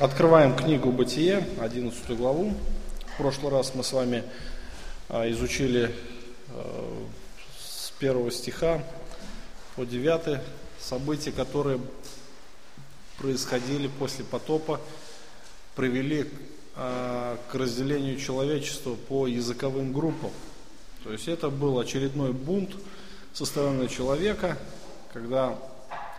[0.00, 2.54] Открываем книгу «Бытие», 11 главу.
[3.04, 4.24] В прошлый раз мы с вами
[5.10, 5.94] а, изучили
[6.48, 7.06] а,
[7.62, 8.82] с первого стиха
[9.76, 10.40] по 9
[10.80, 11.82] события, которые
[13.18, 14.80] происходили после потопа,
[15.76, 16.30] привели
[16.76, 20.30] а, к разделению человечества по языковым группам.
[21.04, 22.74] То есть это был очередной бунт
[23.34, 24.56] со стороны человека,
[25.12, 25.58] когда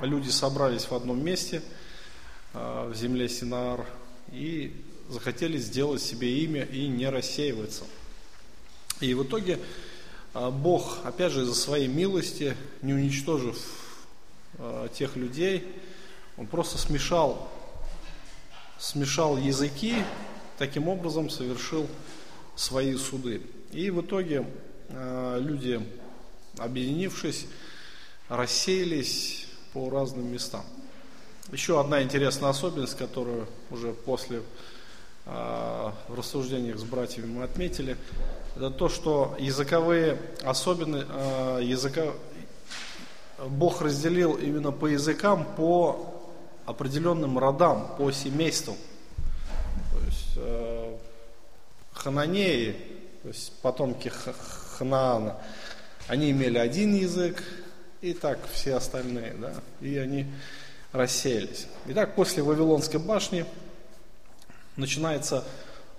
[0.01, 1.63] люди собрались в одном месте–
[2.53, 3.85] в земле Синар
[4.31, 4.73] и
[5.11, 7.85] захотели сделать себе имя и не рассеиваться.
[9.01, 9.59] И в итоге
[10.33, 13.57] э, Бог, опять же, из-за своей милости, не уничтожив
[14.57, 15.67] э, тех людей,
[16.37, 17.49] Он просто смешал,
[18.79, 19.95] смешал языки,
[20.57, 21.87] таким образом совершил
[22.55, 23.41] свои суды.
[23.71, 24.45] И в итоге
[24.89, 25.81] люди,
[26.57, 27.47] объединившись,
[28.27, 30.65] рассеялись по разным местам.
[31.51, 34.41] Еще одна интересная особенность, которую уже после
[35.25, 37.97] а, в рассуждениях с братьями мы отметили,
[38.55, 42.03] это то, что языковые особенности, э, языка,
[43.47, 46.13] Бог разделил именно по языкам по
[46.65, 48.75] определенным родам, по семействам.
[49.93, 50.95] То есть э,
[51.93, 52.75] хананеи,
[53.23, 54.11] то есть потомки
[54.77, 55.37] Ханаана,
[56.07, 57.43] они имели один язык,
[58.01, 60.27] и так все остальные, да, и они
[60.91, 61.67] рассеялись.
[61.87, 63.45] Итак, после Вавилонской башни
[64.75, 65.43] начинается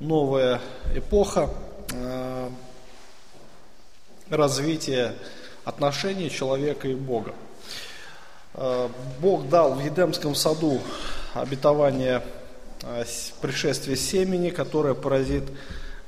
[0.01, 0.61] новая
[0.95, 1.51] эпоха
[1.93, 2.51] э,
[4.29, 5.15] развития
[5.65, 7.35] отношений человека и Бога.
[8.55, 8.89] Э,
[9.21, 10.81] Бог дал в Едемском саду
[11.33, 12.23] обетование
[12.83, 13.05] э,
[13.41, 15.45] пришествия семени, которое поразит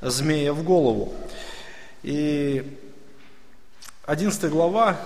[0.01, 1.13] змея в голову.
[2.03, 2.79] И
[4.05, 4.99] 11 глава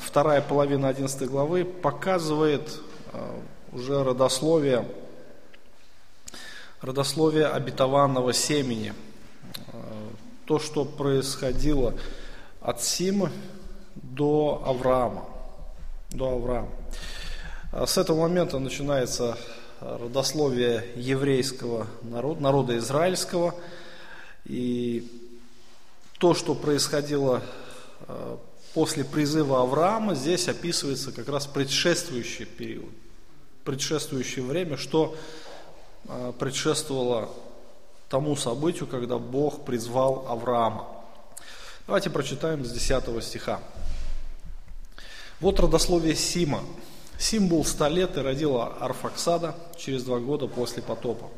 [0.00, 2.80] вторая половина 11 главы показывает
[3.12, 3.40] э,
[3.72, 4.88] уже родословие,
[6.80, 8.94] родословие обетованного семени.
[9.72, 9.80] Э,
[10.46, 11.94] то, что происходило
[12.60, 13.30] от Сима
[13.94, 15.24] до Авраама.
[16.10, 16.70] До Авраама.
[17.72, 19.36] С этого момента начинается
[19.80, 23.54] родословие еврейского народа, народа израильского.
[24.46, 25.28] И
[26.18, 27.42] то, что происходило
[28.78, 32.92] после призыва Авраама здесь описывается как раз предшествующий период,
[33.64, 35.16] предшествующее время, что
[36.06, 37.28] а, предшествовало
[38.08, 40.86] тому событию, когда Бог призвал Авраама.
[41.88, 43.60] Давайте прочитаем с 10 стиха.
[45.40, 46.62] Вот родословие Сима.
[47.18, 51.28] Сим был 100 лет и родил Арфаксада через два года после потопа.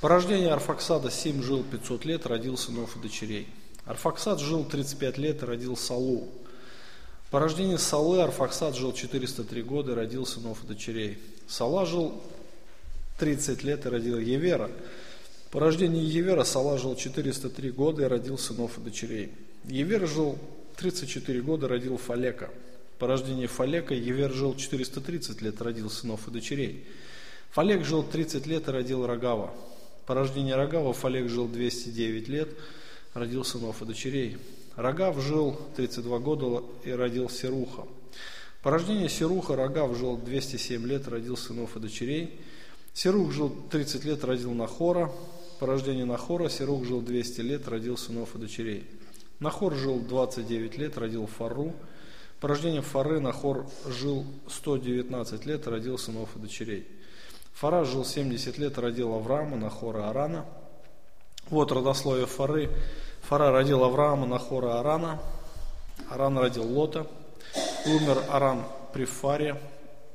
[0.00, 3.48] По рождению Арфаксада Сим жил 500 лет, родил сынов и дочерей.
[3.84, 6.26] Арфаксад жил 35 лет и родил Салу.
[7.30, 11.18] По рождению Салы Арфаксад жил 403 года и родил сынов и дочерей.
[11.46, 12.22] Сала жил
[13.18, 14.70] 30 лет и родил Евера.
[15.50, 19.32] По рождению Евера Сала жил 403 года и родил сынов и дочерей.
[19.64, 20.38] Евер жил
[20.76, 22.48] 34 года и родил Фалека.
[22.98, 26.86] По рождению Фалека Евер жил 430 лет родил сынов и дочерей.
[27.50, 29.52] Фалек жил 30 лет и родил Рогава.
[30.06, 32.48] По рождению Рогава Фалек жил 209 лет
[33.12, 34.38] родил сынов и дочерей.
[34.78, 37.82] Рогав жил 32 года и родил Серуха.
[38.62, 42.40] По рождению Серуха Рогав жил 207 лет, родил сынов и дочерей.
[42.94, 45.10] Серух жил 30 лет, родил Нахора.
[45.58, 48.86] По рождению Нахора Серух жил 200 лет, родил сынов и дочерей.
[49.40, 51.74] Нахор жил 29 лет, родил Фару.
[52.38, 56.86] По рождению Фары Нахор жил 119 лет, родил сынов и дочерей.
[57.52, 60.46] Фара жил 70 лет, родил Авраама, Нахора, Арана.
[61.50, 62.70] Вот родословие Фары.
[63.28, 65.20] Фара родил Авраама, Нахора, Арана.
[66.08, 67.06] Аран родил Лота.
[67.84, 69.60] Умер Аран при Фаре,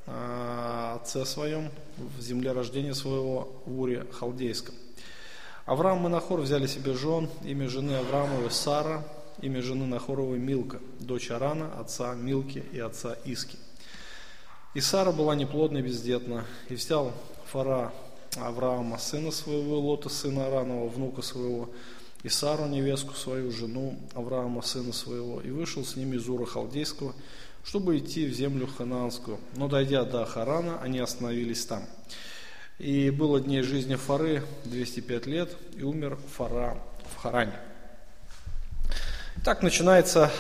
[0.08, 4.74] а, отце своем, в земле рождения своего, в Уре Халдейском.
[5.68, 9.04] Авраам и Нахор взяли себе жен, имя жены Авраамовой Сара,
[9.44, 13.58] имя жены Нахоровой Милка, дочь Арана, отца Милки и отца Иски.
[14.74, 17.12] И Сара была неплодна и бездетна, и взял
[17.52, 17.94] Фара
[18.38, 21.70] Авраама, сына своего, Лота, сына Аранова, внука своего,
[22.24, 27.14] и Сару, невестку свою, жену Авраама, сына своего, и вышел с ними из Ура Халдейского,
[27.66, 29.40] чтобы идти в землю Ханаанскую.
[29.56, 31.84] Но дойдя до Харана, они остановились там.
[32.80, 36.78] И было дней жизни Фары 205 лет, и умер Фара
[37.14, 37.60] в Харане.
[39.44, 40.32] Так начинается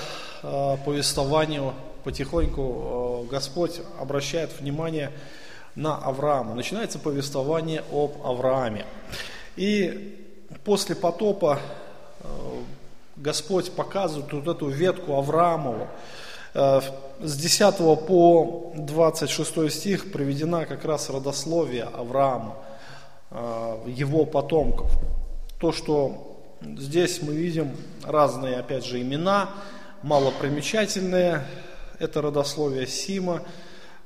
[0.42, 1.74] э, повествование,
[2.06, 5.12] потихоньку э, Господь обращает внимание
[5.76, 6.56] на Авраама.
[6.56, 8.86] Начинается повествование об Аврааме.
[9.58, 10.23] И
[10.60, 11.60] после потопа
[12.20, 12.26] э,
[13.16, 15.88] Господь показывает вот эту ветку Авраамову,
[16.54, 16.82] Э,
[17.20, 22.58] с 10 по 26 стих приведена как раз родословие Авраама,
[23.32, 24.92] э, его потомков.
[25.60, 29.50] То, что здесь мы видим разные, опять же, имена,
[30.04, 31.44] малопримечательные,
[31.98, 33.42] это родословие Сима,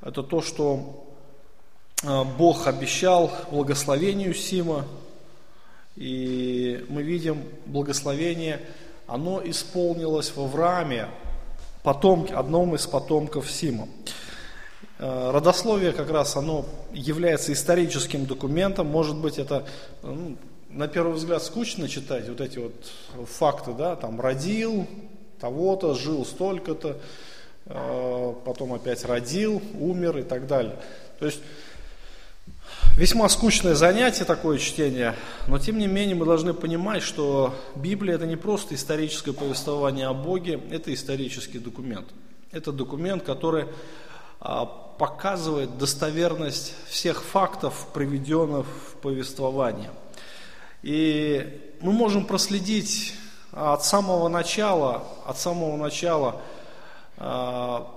[0.01, 1.03] это то, что
[2.37, 4.85] Бог обещал благословению Сима,
[5.97, 8.61] и мы видим благословение,
[9.07, 11.07] оно исполнилось в Аврааме,
[11.81, 13.87] потомке, одном из потомков Сима.
[14.99, 19.65] Э, родословие как раз оно является историческим документом, может быть это
[20.03, 20.37] ну,
[20.69, 22.75] на первый взгляд скучно читать вот эти вот
[23.27, 24.85] факты, да, там родил
[25.39, 26.97] того-то, жил столько-то,
[27.65, 30.75] э, потом опять родил, умер и так далее.
[31.19, 31.39] То есть
[32.97, 35.13] Весьма скучное занятие такое чтение,
[35.47, 40.13] но тем не менее мы должны понимать, что Библия это не просто историческое повествование о
[40.13, 42.07] Боге, это исторический документ.
[42.51, 43.65] Это документ, который
[44.39, 49.91] а, показывает достоверность всех фактов, приведенных в повествование.
[50.81, 53.13] И мы можем проследить
[53.51, 56.41] от самого начала, от самого начала
[57.17, 57.96] а,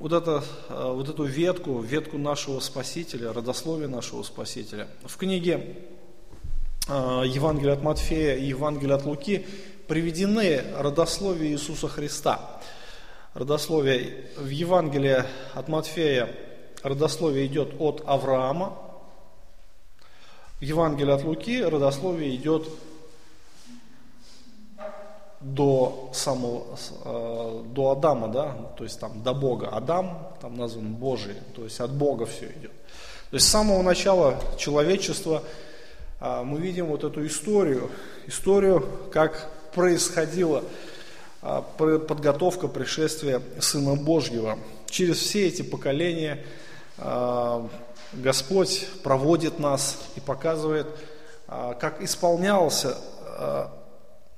[0.00, 4.88] вот, это, э, вот эту ветку, ветку нашего Спасителя, родословие нашего Спасителя.
[5.04, 5.76] В книге
[6.88, 9.46] э, Евангелия от Матфея и Евангелия от Луки
[9.86, 12.60] приведены родословия Иисуса Христа.
[13.34, 15.24] Родословие в Евангелии
[15.54, 16.34] от Матфея
[16.82, 18.78] родословие идет от Авраама,
[20.60, 22.66] в Евангелии от Луки родословие идет
[25.40, 26.64] до самого,
[27.04, 29.68] э, до Адама, да, то есть там до Бога.
[29.72, 32.72] Адам там назван Божий, то есть от Бога все идет.
[33.30, 35.42] То есть с самого начала человечества
[36.20, 37.90] э, мы видим вот эту историю,
[38.26, 40.62] историю, как происходила
[41.40, 44.58] э, подготовка пришествия Сына Божьего.
[44.88, 46.44] Через все эти поколения
[48.12, 50.86] Господь проводит нас и показывает,
[51.46, 52.98] как исполнялся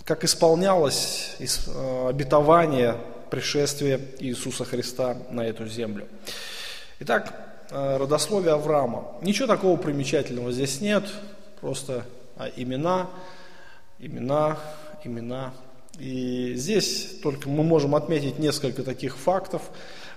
[0.04, 2.96] как исполнялось э, обетование
[3.30, 6.08] пришествия Иисуса Христа на эту землю.
[7.00, 7.34] Итак,
[7.70, 9.12] э, родословие Авраама.
[9.22, 11.04] Ничего такого примечательного здесь нет,
[11.60, 12.04] просто
[12.36, 13.08] а, имена,
[13.98, 14.58] имена,
[15.04, 15.52] имена.
[15.98, 19.62] И здесь только мы можем отметить несколько таких фактов.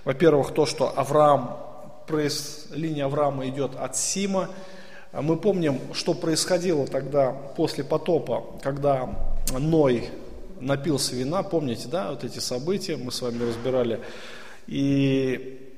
[0.04, 1.58] Во-первых, то, что Авраам,
[2.70, 4.50] линия Авраама идет от Сима.
[5.22, 10.10] Мы помним, что происходило тогда после потопа, когда Ной
[10.60, 14.00] напился вина, помните, да, вот эти события мы с вами разбирали.
[14.66, 15.72] И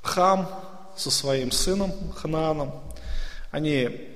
[0.00, 0.48] Хам
[0.96, 2.72] со своим сыном Ханааном,
[3.50, 4.08] они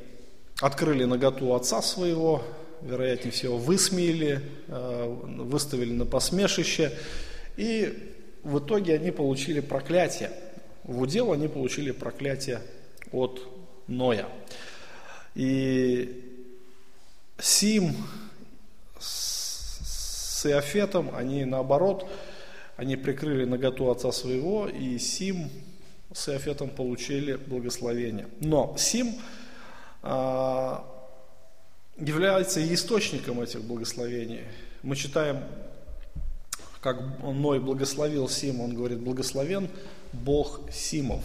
[0.61, 2.43] открыли наготу отца своего,
[2.83, 6.93] вероятнее всего, высмеяли, э, выставили на посмешище,
[7.57, 10.31] и в итоге они получили проклятие.
[10.85, 12.61] В удел они получили проклятие
[13.13, 13.41] от
[13.87, 14.29] Ноя.
[15.35, 16.23] И
[17.39, 17.95] Сим
[18.99, 22.09] с Иофетом, они наоборот,
[22.77, 25.51] они прикрыли наготу отца своего, и Сим
[26.13, 28.29] с Иофетом получили благословение.
[28.41, 29.17] Но Сим
[30.03, 30.85] а,
[31.99, 34.43] является источником этих благословений.
[34.83, 35.43] Мы читаем,
[36.81, 39.69] как Ной благословил Сим, он говорит, благословен
[40.13, 41.25] Бог Симов.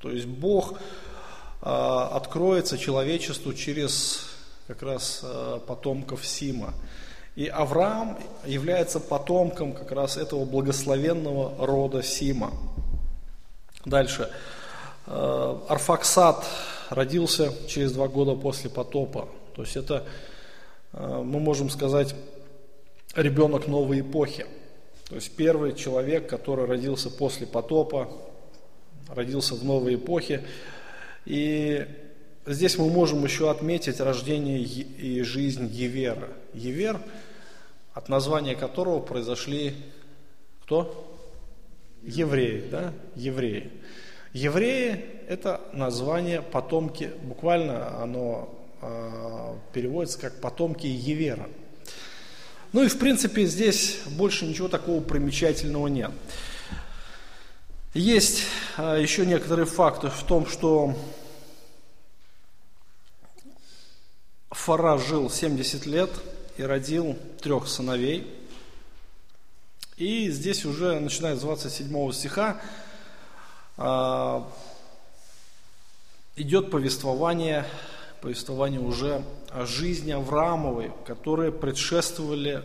[0.00, 0.78] То есть Бог
[1.60, 4.26] откроется человечеству через
[4.66, 6.74] как раз э, потомков Сима.
[7.36, 12.52] И Авраам является потомком как раз этого благословенного рода Сима.
[13.84, 14.30] Дальше.
[15.06, 16.44] Э, Арфаксат
[16.88, 19.28] родился через два года после потопа.
[19.54, 20.06] То есть это,
[20.92, 22.14] мы можем сказать,
[23.14, 24.46] ребенок новой эпохи.
[25.08, 28.08] То есть первый человек, который родился после потопа,
[29.08, 30.44] родился в новой эпохе.
[31.24, 31.86] И
[32.46, 36.30] Здесь мы можем еще отметить рождение и жизнь Евера.
[36.54, 36.98] Евер,
[37.92, 39.76] от названия которого произошли
[40.62, 41.16] кто?
[42.02, 42.94] Евреи, да?
[43.14, 43.70] Евреи.
[44.32, 51.46] Евреи– это название потомки, буквально оно э, переводится как потомки Евера.
[52.72, 56.10] Ну и в принципе здесь больше ничего такого примечательного нет.
[57.92, 58.44] Есть
[58.76, 60.94] э, еще некоторые факты в том, что
[64.50, 66.08] Фара жил 70 лет
[66.56, 68.32] и родил трех сыновей.
[69.96, 72.60] И здесь уже, начиная с 27 стиха,
[73.76, 74.48] а,
[76.36, 77.66] идет повествование,
[78.20, 82.62] повествование уже о жизни Авраамовой, которые предшествовали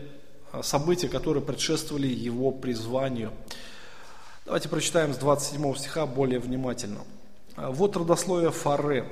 [0.61, 3.33] события, которые предшествовали его призванию.
[4.45, 6.99] Давайте прочитаем с 27 стиха более внимательно.
[7.57, 9.07] Вот родословие Фары.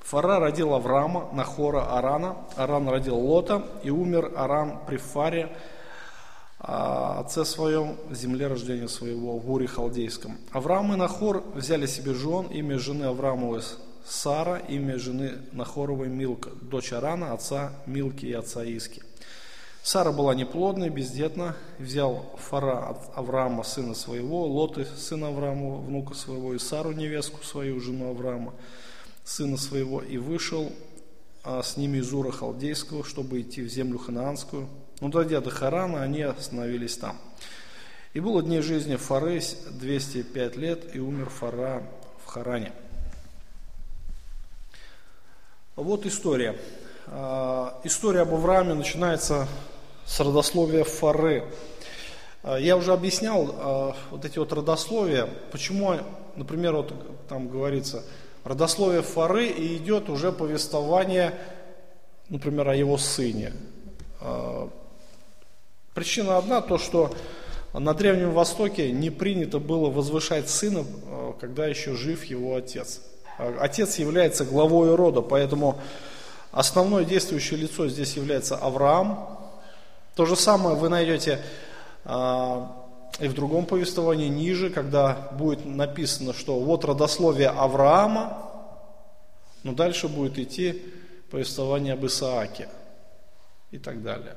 [0.00, 2.36] Фара родил Авраама, Нахора, Арана.
[2.56, 5.56] Аран родил Лота, и умер Аран при Фаре,
[6.58, 10.36] а, отце своем, земле рождения своего, в Уре Халдейском.
[10.50, 13.62] Авраам и Нахор взяли себе жен, имя жены Авраамовой
[14.04, 19.00] Сара, имя жены Нахоровой Милка, дочь Арана, отца Милки и отца Иски.
[19.82, 26.54] Сара была неплодной, бездетна, взял Фара от Авраама, сына своего, Лоты, сына Авраама, внука своего,
[26.54, 28.54] и Сару, невестку свою, жену Авраама,
[29.24, 30.72] сына своего, и вышел
[31.42, 34.68] а, с ними из Ура Халдейского, чтобы идти в землю ханаанскую.
[35.00, 37.16] Но дойдя до Харана, они остановились там.
[38.12, 41.82] И было дней жизни Фары 205 лет, и умер Фара
[42.24, 42.72] в Харане.
[45.74, 46.56] Вот история.
[47.08, 49.48] А, история об Аврааме начинается
[50.06, 51.44] с родословия Фары.
[52.42, 55.94] А, я уже объяснял а, вот эти вот родословия, почему,
[56.36, 56.92] например, вот
[57.28, 58.02] там говорится,
[58.44, 61.34] родословие Фары и идет уже повествование,
[62.28, 63.52] например, о его сыне.
[64.20, 64.68] А,
[65.94, 67.14] причина одна, то что
[67.72, 70.84] на Древнем Востоке не принято было возвышать сына,
[71.40, 73.00] когда еще жив его отец.
[73.38, 75.80] Отец является главой рода, поэтому
[76.50, 79.41] основное действующее лицо здесь является Авраам,
[80.14, 81.42] то же самое вы найдете
[82.04, 82.82] а,
[83.18, 88.50] и в другом повествовании ниже, когда будет написано, что вот родословие Авраама,
[89.62, 90.82] но дальше будет идти
[91.30, 92.68] повествование об Исааке
[93.70, 94.36] и так далее.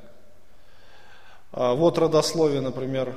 [1.51, 3.15] А, вот родословие, например,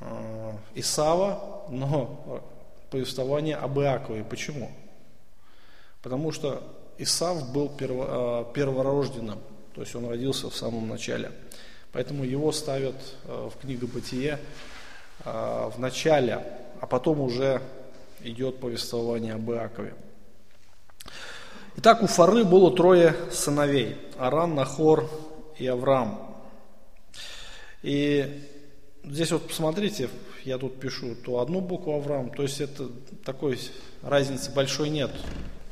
[0.00, 2.42] а, Исава, но
[2.90, 4.22] повествование об Иакове.
[4.22, 4.70] Почему?
[6.02, 6.62] Потому что
[6.98, 9.40] Исав был перво, перворожденным,
[9.74, 11.32] то есть он родился в самом начале.
[11.92, 14.38] Поэтому его ставят э, в книгу «Бытие»
[15.24, 16.44] э, в начале,
[16.80, 17.60] а потом уже
[18.22, 19.94] идет повествование об Иакове.
[21.76, 25.10] Итак, у Фары было трое сыновей– Аран, Нахор
[25.58, 26.36] и Авраам.
[27.82, 28.42] И
[29.02, 30.08] здесь вот посмотрите,
[30.44, 32.88] я тут пишу то одну букву Авраам, то есть это
[33.24, 33.58] такой
[34.02, 35.10] разницы большой нет.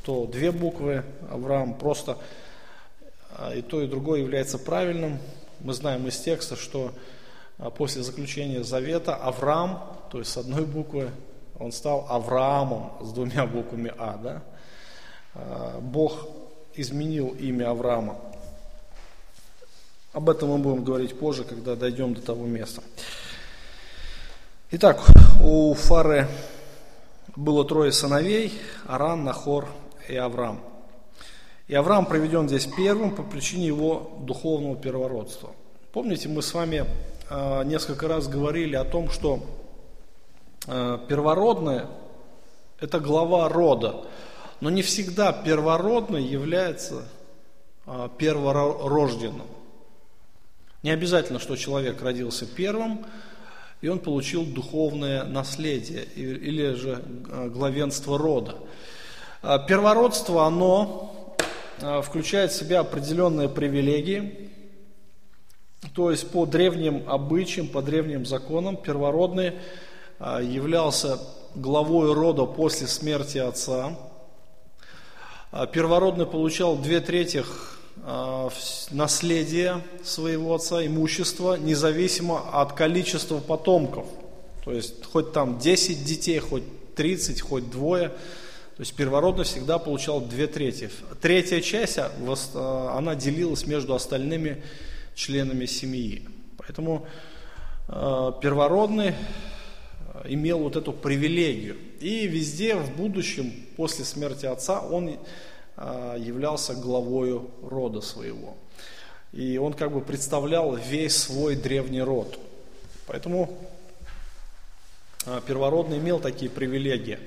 [0.03, 2.17] То две буквы Авраам, просто
[3.51, 5.19] и то, и другое является правильным,
[5.59, 6.91] мы знаем из текста, что
[7.57, 9.81] а, после заключения завета Авраам,
[10.11, 11.09] то есть с одной буквы,
[11.59, 14.17] он стал Авраамом с двумя буквами А.
[14.17, 14.43] Да?
[15.33, 16.27] А, Бог
[16.75, 18.17] изменил имя Авраама.
[20.11, 22.83] Об этом мы будем говорить позже, когда дойдем до того места.
[24.71, 25.01] Итак,
[25.43, 26.27] у Фары
[27.35, 28.53] было трое сыновей,
[28.85, 29.67] Аран, Нахор
[30.07, 30.72] и Авраам.
[31.67, 35.51] И Авраам приведен здесь первым по причине его духовного первородства.
[35.93, 36.85] Помните, мы с вами
[37.29, 39.39] э, несколько раз говорили о том, что
[40.67, 41.87] э, первородное–
[42.81, 44.03] это глава рода,
[44.59, 47.05] но не всегда первородный является
[47.85, 49.47] э, перворожденным.
[50.81, 53.05] Не обязательно, что человек родился первым,
[53.79, 57.01] и он получил духовное наследие или же
[57.53, 58.57] главенство рода.
[59.41, 61.22] Первородство, оно а,
[62.01, 64.49] включает в себя определенные привилегии,
[65.93, 69.53] то есть по древним обычаям, по древним законам первородный
[70.17, 71.19] а, являлся
[71.55, 73.97] главой рода после смерти отца.
[75.51, 77.43] А, первородный получал две трети
[78.89, 84.07] наследия своего отца, имущества, независимо от количества потомков.
[84.65, 88.13] То есть хоть там 10 детей, хоть 30, хоть двое–
[88.75, 90.89] то есть первородный всегда получал две трети.
[91.21, 92.11] Третья часть, а,
[92.55, 94.63] а, она делилась между остальными
[95.13, 96.27] членами семьи.
[96.57, 97.05] Поэтому
[97.87, 99.13] а, первородный
[100.25, 101.77] имел вот эту привилегию.
[101.99, 105.17] И везде в будущем, после смерти отца, он
[105.77, 108.55] являлся главою рода своего.
[109.31, 112.39] И он как бы представлял весь свой древний род.
[113.07, 113.57] Поэтому
[115.47, 117.19] первородный имел такие привилегии.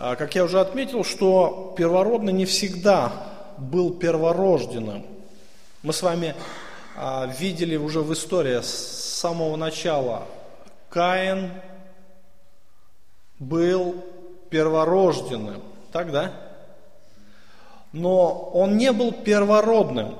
[0.00, 3.12] А, как я уже отметил, что первородный не всегда
[3.58, 5.04] был перворожденным.
[5.82, 6.36] Мы с вами
[6.96, 10.22] а, видели уже в истории с самого начала.
[10.88, 11.50] Каин
[13.40, 14.04] был
[14.50, 16.32] перворожденным, так да?
[17.90, 20.14] Но он не был первородным,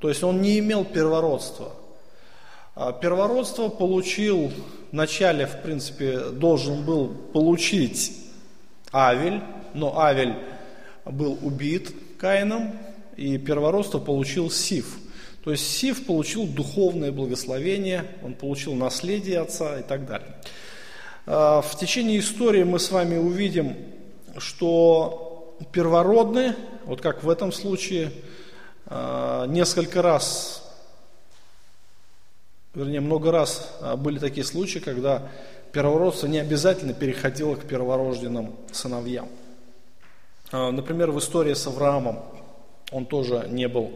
[0.00, 1.72] то есть он не имел первородства.
[2.74, 4.52] А, первородство получил
[4.92, 8.23] вначале, в принципе, должен был получить
[8.94, 9.42] Авель,
[9.74, 10.36] но Авель
[11.04, 12.72] был убит Каином,
[13.16, 14.98] и первородство получил Сиф.
[15.42, 20.34] То есть Сиф получил духовное благословение, он получил наследие отца и так далее.
[21.26, 23.76] А, в течение истории мы с вами увидим,
[24.38, 28.10] что первородные, вот как в этом случае,
[28.86, 30.62] а, несколько раз,
[32.74, 35.30] вернее, много раз а, были такие случаи, когда
[35.74, 39.28] первородство не обязательно переходило к перворожденным сыновьям.
[40.52, 42.22] Например, в истории с Авраамом
[42.92, 43.90] он тоже не был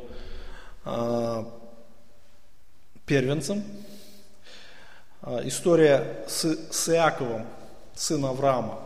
[0.85, 1.47] а,
[3.07, 3.63] первенцем.
[5.23, 7.47] А, история с, с Иаковом,
[7.95, 8.81] сыном Авраама,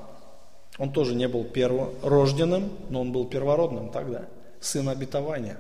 [0.77, 4.27] он тоже не был перворожденным, но он был первородным тогда,
[4.61, 5.57] сын обетования.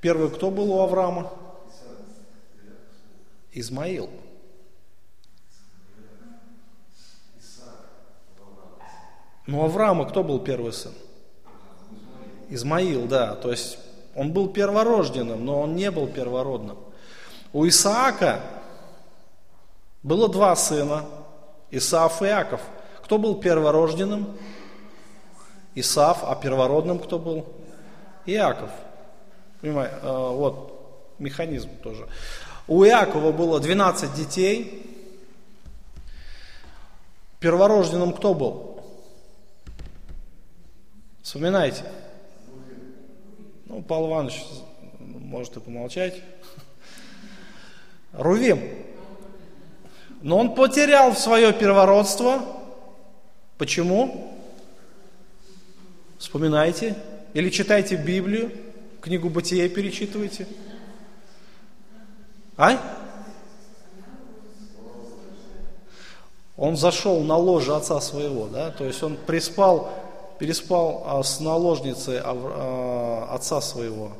[0.00, 1.32] Первый кто был у Авраама?
[3.52, 4.10] Измаил.
[9.46, 10.92] Ну, Авраама кто был первый сын?
[12.48, 13.34] Измаил, да.
[13.36, 13.78] То есть
[14.14, 16.78] он был перворожденным, но он не был первородным.
[17.52, 18.40] У Исаака
[20.02, 21.04] было два сына,
[21.70, 22.60] Исаав и Иаков.
[23.02, 24.36] Кто был перворожденным?
[25.74, 27.46] Исаав, а первородным кто был?
[28.24, 28.70] Иаков.
[29.60, 32.08] Понимаете, э, вот механизм тоже.
[32.66, 34.82] У Иакова было 12 детей.
[37.38, 38.75] Перворожденным кто был?
[41.36, 41.84] Вспоминайте.
[43.66, 44.42] Ну, Павел Иванович
[44.98, 46.22] может и помолчать.
[48.14, 48.58] Рувим.
[50.22, 52.40] Но он потерял свое первородство.
[53.58, 54.34] Почему?
[56.16, 56.96] Вспоминайте.
[57.34, 58.50] Или читайте Библию,
[59.02, 60.48] книгу Бытия перечитывайте.
[62.56, 62.80] А?
[66.56, 70.05] Он зашел на ложе отца своего, да, то есть он приспал
[70.38, 74.12] переспал а, с наложницей а, отца своего.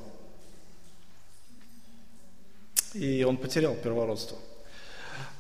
[2.95, 4.39] И он потерял первородство.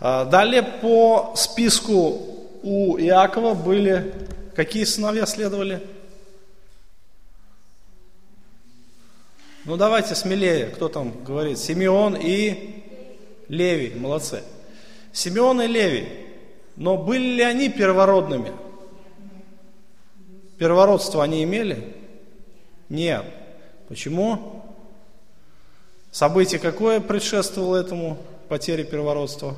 [0.00, 2.22] А, далее по списку
[2.62, 4.12] у Иакова были,
[4.54, 5.82] какие сыновья следовали?
[9.64, 11.58] Ну давайте смелее, кто там говорит?
[11.58, 12.84] Симеон и
[13.48, 14.42] Левий, молодцы.
[15.12, 16.08] Симеон и Левий.
[16.76, 18.52] Но были ли они первородными?
[20.58, 21.94] Первородство они имели?
[22.88, 23.24] Нет.
[23.88, 24.64] Почему?
[26.10, 29.56] Событие какое предшествовало этому потере первородства?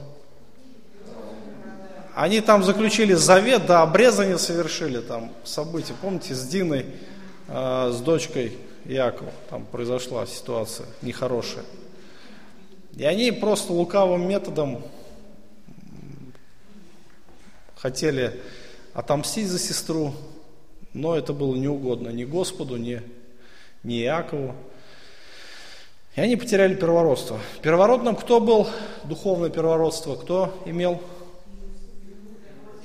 [2.14, 6.86] Они там заключили завет, да, обрезание совершили, там события, помните, с Диной,
[7.46, 11.64] э, с дочкой Якова, там произошла ситуация нехорошая.
[12.96, 14.82] И они просто лукавым методом
[17.76, 18.40] хотели
[18.94, 20.12] отомстить за сестру,
[20.94, 23.02] но это было неугодно ни Господу, ни,
[23.82, 24.54] ни Иакову.
[26.16, 27.38] И они потеряли первородство.
[27.62, 28.66] Первородным кто был?
[29.04, 30.16] Духовное первородство.
[30.16, 31.00] Кто имел?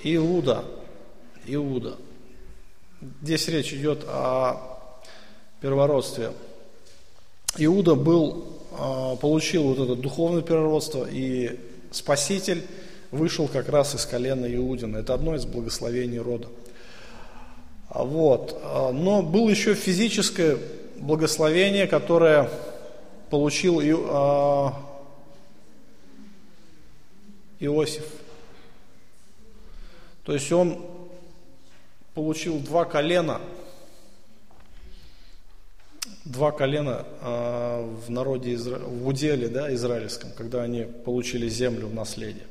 [0.04, 0.63] Иуда.
[1.48, 1.98] Иуда.
[3.22, 5.00] Здесь речь идет о
[5.62, 6.32] первородстве.
[7.58, 11.60] Иуда был, а, получил вот это духовное первородство, и
[11.92, 12.63] Спаситель
[13.12, 14.98] вышел как раз из колена Иудина.
[14.98, 16.48] Это одно из благословений рода.
[17.93, 18.60] А вот.
[18.63, 20.58] А, но было еще физическое
[20.97, 22.49] благословение, которое
[23.29, 24.73] получил а,
[27.60, 28.06] Иосиф.
[30.23, 30.84] То есть он
[32.15, 33.41] получил два колена,
[36.23, 42.45] два колена в народе, в уделе да, израильском, когда они получили землю в наследие.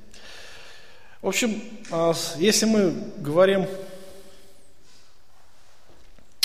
[1.22, 1.62] В общем,
[2.38, 3.66] если мы говорим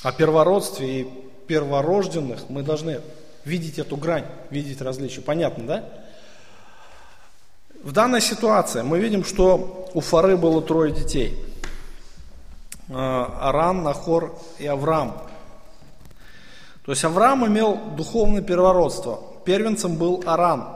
[0.03, 1.07] о первородстве и
[1.47, 3.01] перворожденных, мы должны
[3.45, 5.21] видеть эту грань, видеть различия.
[5.21, 5.83] Понятно, да?
[7.83, 11.37] В данной ситуации мы видим, что у Фары было трое детей.
[12.89, 15.21] А, Аран, Нахор и Авраам.
[16.85, 19.21] То есть Авраам имел духовное первородство.
[19.45, 20.67] Первенцем был Аран.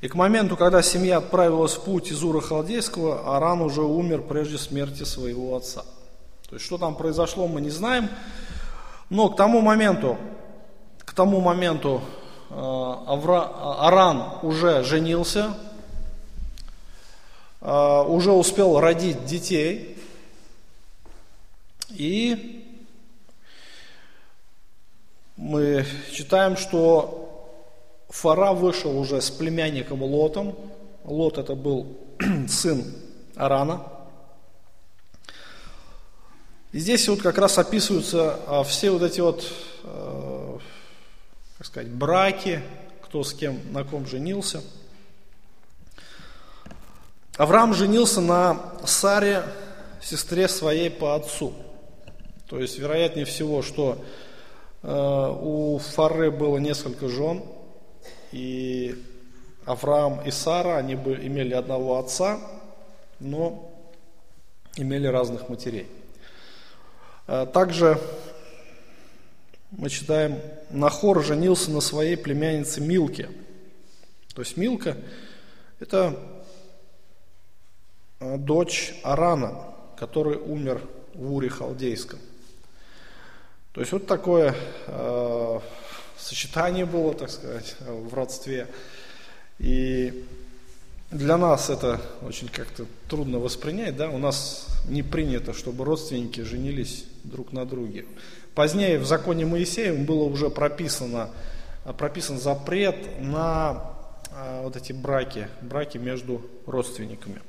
[0.00, 4.58] И к моменту, когда семья отправилась в путь из Ура Халдейского, Аран уже умер прежде
[4.58, 5.84] смерти своего отца.
[6.52, 8.10] То есть, что там произошло, мы не знаем.
[9.08, 10.18] Но к тому моменту,
[10.98, 12.02] к тому моменту
[12.50, 15.54] э, Авра, Аран уже женился,
[17.62, 19.96] э, уже успел родить детей.
[21.88, 22.84] И
[25.38, 27.48] мы читаем, что
[28.10, 30.54] Фара вышел уже с племянником Лотом.
[31.04, 31.96] Лот это был
[32.46, 32.84] сын
[33.36, 33.86] Арана–
[36.72, 39.46] и здесь вот как раз описываются а, все вот эти вот,
[39.84, 40.58] а,
[41.58, 42.62] так сказать, браки,
[43.02, 44.62] кто с кем, на ком женился.
[47.36, 49.44] Авраам женился на Саре,
[50.02, 51.52] сестре своей по отцу.
[52.48, 54.04] То есть, вероятнее всего, что
[54.82, 57.42] э, у Фары было несколько жен,
[58.32, 59.02] и
[59.64, 62.38] Авраам и Сара, они бы имели одного отца,
[63.20, 63.72] но
[64.76, 65.86] имели разных матерей.
[67.26, 68.00] Э, также
[69.70, 73.30] мы читаем, Нахор женился на своей племяннице Милке.
[74.34, 74.96] То есть Милка–
[75.80, 76.18] это
[78.20, 80.82] э, дочь Арана, который умер
[81.14, 82.18] в Уре Халдейском.
[83.72, 84.54] То есть вот такое
[84.86, 85.60] э,
[86.18, 88.68] сочетание было, так сказать, в родстве.
[89.58, 90.26] И
[91.12, 97.04] для нас это очень как-то трудно воспринять, да, у нас не принято, чтобы родственники женились
[97.22, 98.06] друг на друге.
[98.54, 101.30] Позднее в законе Моисеевым было уже прописано,
[101.98, 103.92] прописан запрет на
[104.32, 107.42] а, вот эти браки, браки между родственниками.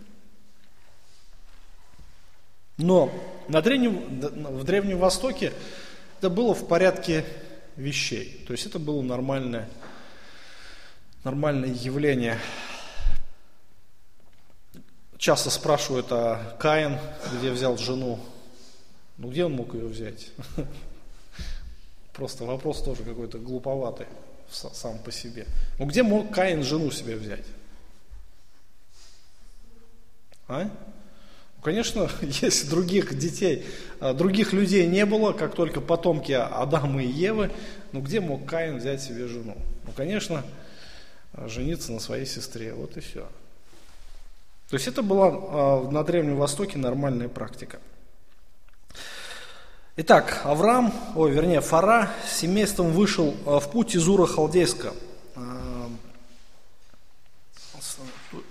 [2.78, 3.12] Но
[3.48, 5.54] на Древнем, в Древнем Востоке
[6.20, 7.24] это было в порядке
[7.78, 8.44] вещей.
[8.46, 9.70] То есть это было нормальное,
[11.24, 12.40] нормальное явление.
[15.24, 16.98] Часто спрашивают, а Каин
[17.32, 18.20] где взял жену?
[19.18, 20.32] Ну где он мог ее взять?
[22.12, 24.08] Просто вопрос тоже какой-то глуповатый
[24.52, 25.48] сам по себе.
[25.80, 27.46] Ну где мог Каин жену себе взять?
[30.50, 30.64] А?
[30.64, 33.66] Ну, конечно, если других детей,
[34.02, 37.50] а, других людей не было, как только потомки Адама и Евы,
[37.94, 39.56] ну где мог Каин взять себе жену?
[39.86, 40.44] Ну, конечно,
[41.46, 43.26] жениться на своей сестре, вот и все.
[44.74, 47.80] То есть это была а, на Древнем Востоке нормальная практика.
[49.98, 54.94] Итак, Авраам, ой, вернее, Фара с семейством вышел э, в путь из Ура Халдейска.
[55.36, 55.90] Э,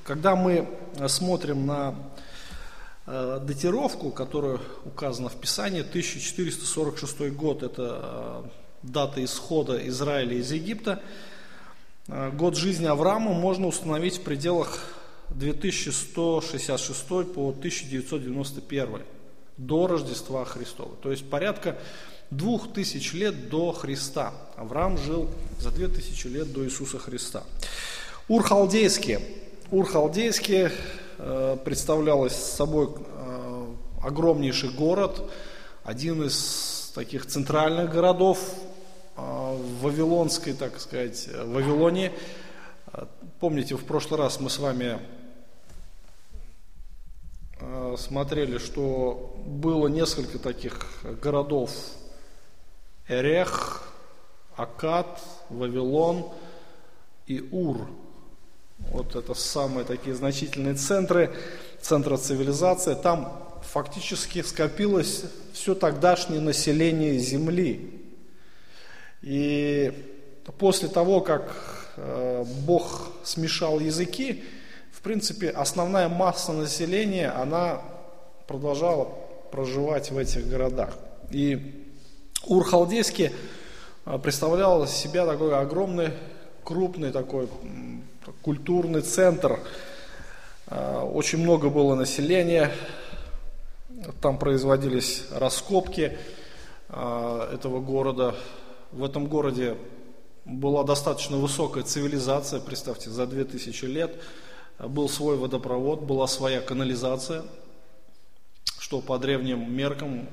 [0.04, 0.68] когда мы
[1.08, 1.96] смотрим на
[3.04, 8.48] датировку, которая указана в Писании, 1446 год, это
[8.84, 11.02] дата исхода Израиля из Египта,
[12.06, 15.01] год жизни Авраама можно установить в пределах
[15.34, 19.02] 2166 по 1991
[19.56, 20.96] до Рождества Христова.
[21.02, 21.76] То есть порядка
[22.30, 24.32] двух тысяч лет до Христа.
[24.56, 27.44] Авраам жил за две тысячи лет до Иисуса Христа.
[28.28, 29.18] Ур-Халдейский.
[29.70, 30.68] Ур-Халдейский
[31.18, 33.66] э, представлялось собой э,
[34.02, 35.30] огромнейший город,
[35.84, 38.38] один из таких центральных городов
[39.16, 42.12] э, Вавилонской, так сказать, Вавилонии.
[42.92, 43.06] Э,
[43.40, 45.21] помните, в прошлый раз мы с вами Э,
[47.96, 50.86] смотрели, что было несколько таких
[51.22, 51.70] городов.
[53.08, 53.88] Эрех,
[54.56, 56.30] Акад, Вавилон
[57.26, 57.88] и Ур.
[58.78, 61.34] Вот это самые такие значительные центры,
[61.80, 62.94] центры цивилизации.
[62.94, 68.00] Там фактически скопилось все тогдашнее население Земли.
[69.22, 69.92] И
[70.58, 71.54] после того, как
[71.96, 74.42] э, Бог смешал языки,
[75.02, 77.80] в принципе, основная масса населения, она
[78.46, 79.08] продолжала
[79.50, 80.96] проживать в этих городах.
[81.32, 81.90] И
[82.46, 83.32] Ур-Халдейский
[84.04, 86.10] а, представлял из себя такой огромный,
[86.62, 87.48] крупный такой
[88.42, 89.58] культурный центр.
[90.68, 92.70] А, очень много было населения,
[94.20, 96.16] там производились раскопки
[96.88, 98.36] а, этого города.
[98.92, 99.76] В этом городе
[100.44, 104.14] была достаточно высокая цивилизация, представьте, за 2000 лет–
[104.78, 107.44] был свой водопровод, была своя канализация,
[108.78, 110.28] что по древним меркам,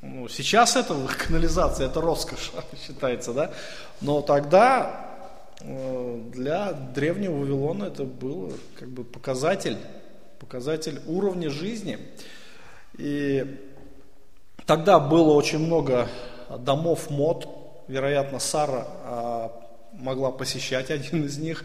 [0.00, 0.96] ну, сейчас это
[1.26, 2.52] канализация, это роскошь
[2.86, 3.52] считается, да,
[4.00, 5.08] но тогда
[5.60, 9.76] э, для древнего Вавилона это был как бы показатель,
[10.38, 11.98] показатель уровня жизни.
[12.96, 13.58] И
[14.66, 16.08] тогда было очень много
[16.58, 17.48] домов мод,
[17.88, 19.52] вероятно, Сара а,
[19.92, 21.64] могла посещать один из них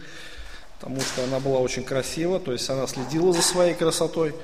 [0.78, 4.34] потому что она была очень красива, то есть она следила за своей красотой.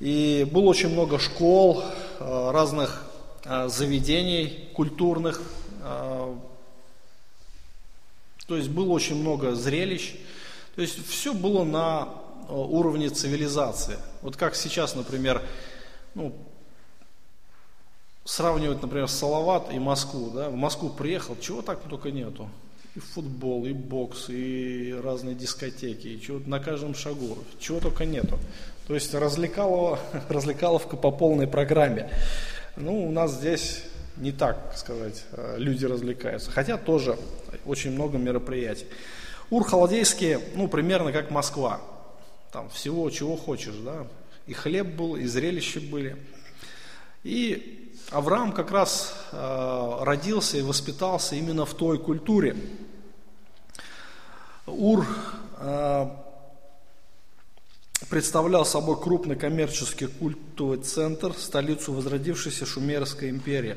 [0.00, 1.82] И было очень много школ,
[2.18, 3.06] э, разных
[3.44, 5.40] э, заведений культурных,
[5.82, 6.34] э,
[8.46, 10.16] то есть было очень много зрелищ,
[10.74, 12.08] то есть все было на
[12.48, 13.96] уровне цивилизации.
[14.20, 15.40] Вот как сейчас, например,
[16.14, 16.34] ну,
[18.24, 20.30] сравнивать, например, Салават и Москву.
[20.30, 20.50] Да?
[20.50, 22.50] В Москву приехал, чего так только нету
[22.94, 28.38] и футбол, и бокс, и разные дискотеки, и чего на каждом шагу, чего только нету.
[28.86, 32.10] То есть развлекалово, развлекаловка по полной программе.
[32.76, 33.82] Ну, у нас здесь
[34.16, 36.50] не так сказать, э, люди развлекаются.
[36.50, 37.18] Хотя тоже
[37.66, 38.86] очень много мероприятий.
[39.50, 41.80] Ур халдейский, ну, примерно как Москва.
[42.52, 44.06] Там всего, чего хочешь, да.
[44.46, 46.16] И хлеб был, и зрелища были.
[47.24, 52.56] И Авраам как раз э, родился и воспитался именно в той культуре.
[54.66, 55.06] Ур
[55.58, 56.06] э,
[58.08, 63.76] представлял собой крупный коммерческий культовый центр, столицу возродившейся Шумерской империи.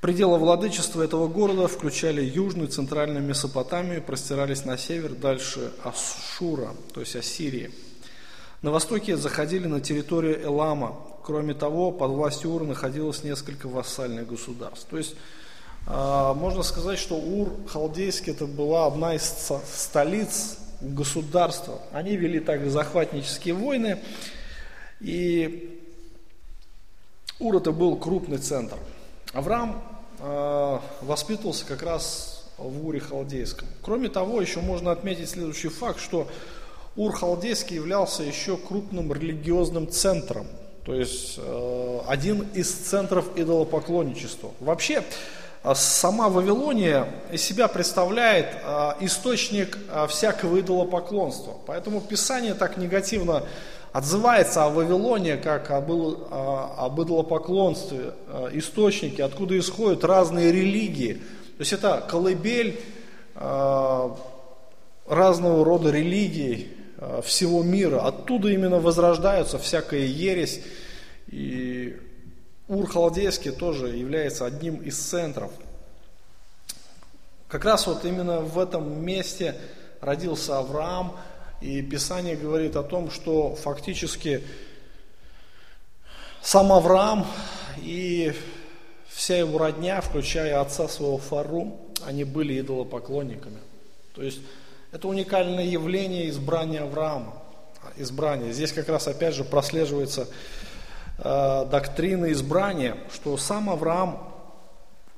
[0.00, 7.00] Пределы владычества этого города включали южную и центральную Месопотамию, простирались на север, дальше Ашура, то
[7.00, 7.72] есть Ассирии.
[8.62, 10.96] На востоке заходили на территорию Элама.
[11.24, 14.86] Кроме того, под властью Ура находилось несколько вассальных государств.
[14.88, 15.16] То есть
[15.86, 21.80] можно сказать, что Ур халдейский это была одна из столиц государства.
[21.92, 23.98] Они вели также захватнические войны,
[25.00, 25.80] и
[27.38, 28.76] Ур это был крупный центр.
[29.32, 29.82] Авраам
[30.20, 33.68] э, воспитывался как раз в Уре Халдейском.
[33.82, 36.26] Кроме того, еще можно отметить следующий факт, что
[36.96, 40.46] Ур Халдейский являлся еще крупным религиозным центром,
[40.84, 44.52] то есть э, один из центров идолопоклонничества.
[44.60, 45.02] Вообще, а
[45.74, 51.54] сама Вавилония из себя представляет а, источник а, всякого идолопоклонства.
[51.66, 53.42] Поэтому Писание так негативно
[53.92, 58.12] отзывается о Вавилоне как об идолопоклонстве,
[58.52, 61.14] источники, откуда исходят разные религии.
[61.14, 62.78] То есть это колыбель
[63.34, 64.18] разного
[65.64, 66.76] рода религий
[67.24, 68.00] всего мира.
[68.00, 70.60] Оттуда именно возрождаются всякая ересь
[71.28, 71.96] и
[72.68, 75.52] Ур-Халдейский тоже является одним из центров.
[77.48, 79.54] Как раз вот именно в этом месте
[80.00, 81.16] родился Авраам,
[81.60, 84.42] и Писание говорит о том, что фактически
[86.42, 87.26] сам Авраам
[87.78, 88.34] и
[89.08, 93.58] вся его родня, включая отца своего Фару, они были идолопоклонниками.
[94.14, 94.40] То есть
[94.92, 97.42] это уникальное явление избрания Авраама.
[97.96, 98.52] Избрание.
[98.52, 100.28] Здесь как раз опять же прослеживается
[101.18, 104.32] э, доктрина избрания, что сам Авраам,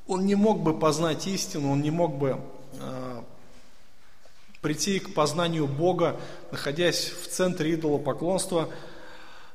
[0.06, 2.40] он не мог бы познать истину, он не мог бы
[2.80, 3.22] э,
[4.60, 6.16] прийти к познанию Бога,
[6.50, 8.68] находясь в центре идолопоклонства,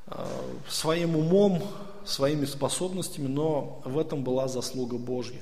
[0.06, 0.26] э,
[0.68, 1.62] своим умом,
[2.04, 5.40] своими способностями, но в этом была заслуга Божья.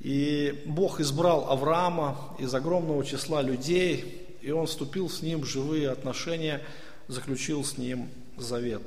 [0.00, 5.90] И Бог избрал Авраама из огромного числа людей, и он вступил с ним в живые
[5.90, 6.60] отношения,
[7.06, 8.82] заключил с ним завет.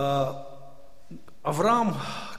[0.00, 0.46] А,
[1.42, 1.96] Авраам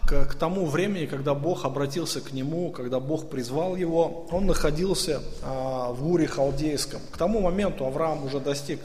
[0.07, 5.21] к, к тому времени, когда Бог обратился к нему, когда Бог призвал его, он находился
[5.43, 7.01] а, в Уре Халдейском.
[7.11, 8.79] К тому моменту Авраам уже достиг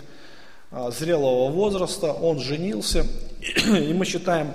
[0.73, 3.07] а, зрелого возраста, он женился,
[3.65, 4.51] и мы читаем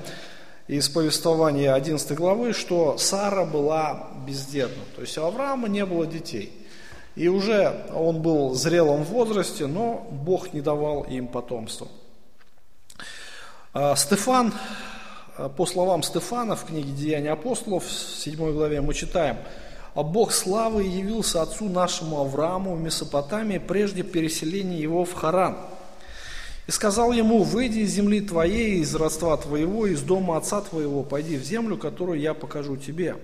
[0.68, 6.52] из повествования 11 главы, что Сара была бездетна, то есть у Авраама не было детей.
[7.16, 11.88] И уже он был в зрелом возрасте, но Бог не давал им потомства.
[13.82, 14.54] А, Стефан,
[15.38, 19.38] а, по словам Стефана в книге «Деяния апостолов» в 7 главе мы читаем,
[19.96, 25.56] «А Бог славы явился отцу нашему Аврааму в Месопотамии прежде переселения его в Харан.
[26.68, 31.38] И сказал ему, выйди из земли твоей, из родства твоего, из дома отца твоего, пойди
[31.38, 33.16] в землю, которую я покажу тебе».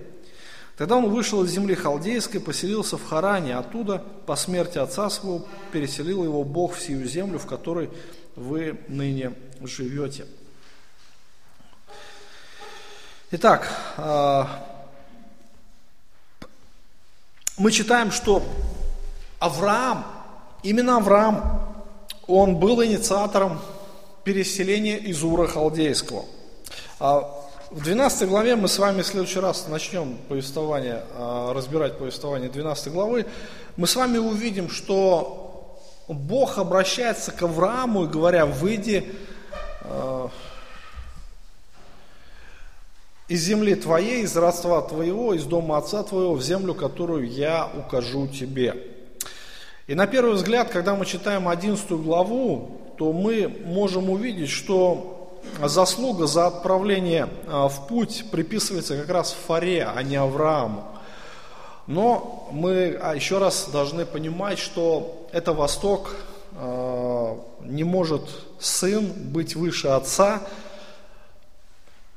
[0.78, 6.24] Тогда он вышел из земли халдейской, поселился в Харане, оттуда по смерти отца своего переселил
[6.24, 7.90] его Бог в сию землю, в которой
[8.36, 10.24] вы ныне живете.
[13.38, 13.68] Итак,
[13.98, 14.48] а,
[17.58, 18.42] мы читаем, что
[19.38, 20.06] Авраам,
[20.62, 21.60] именно Авраам,
[22.26, 23.60] он был инициатором
[24.24, 26.24] переселения из Ура Халдейского.
[26.98, 27.30] А
[27.70, 32.90] в 12 главе мы с вами в следующий раз начнем повествование, а, разбирать повествование 12
[32.90, 33.26] главы.
[33.76, 39.14] Мы с вами увидим, что Бог обращается к Аврааму и говоря, выйди
[43.28, 48.28] из земли твоей, из родства твоего, из дома отца твоего, в землю, которую я укажу
[48.28, 48.76] тебе.
[49.86, 56.26] И на первый взгляд, когда мы читаем 11 главу, то мы можем увидеть, что заслуга
[56.26, 60.84] за отправление а, в путь приписывается как раз Фаре, а не Аврааму.
[61.86, 66.16] Но мы а, еще раз должны понимать, что это Восток,
[66.56, 68.22] а, не может
[68.58, 70.42] сын быть выше отца,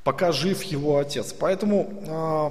[0.10, 1.36] пока жив его отец.
[1.38, 2.50] Поэтому э,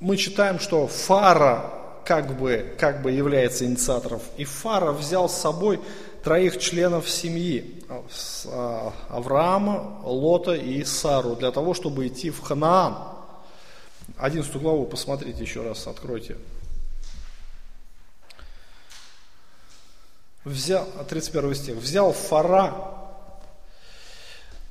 [0.00, 1.70] мы читаем, что Фара
[2.04, 4.20] как бы, как бы является инициатором.
[4.36, 5.78] И Фара взял с собой
[6.24, 7.84] троих членов семьи.
[8.46, 12.96] А, Авраама, Лота и Сару для того, чтобы идти в Ханаан.
[14.18, 16.38] 11 главу посмотрите еще раз, откройте.
[20.44, 21.76] Взял, 31 стих.
[21.76, 22.99] Взял Фара, а,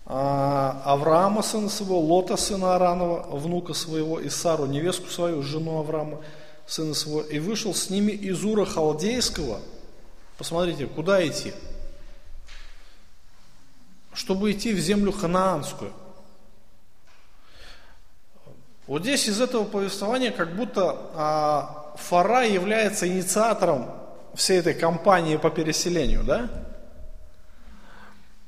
[0.10, 6.18] Авраама, сына своего, Лота, сына Аранова, внука своего, и Сару, невестку свою, жену Авраама,
[6.66, 9.60] сына своего, и вышел с ними из Ура Халдейского.
[10.40, 11.54] Посмотрите, куда идти?
[14.12, 15.94] Чтобы идти в землю ханаанскую.
[18.88, 23.92] Вот здесь из этого повествования как будто а, Фара является инициатором
[24.34, 26.50] всей этой кампании по переселению, да?